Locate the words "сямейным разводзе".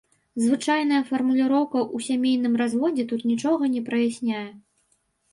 2.07-3.05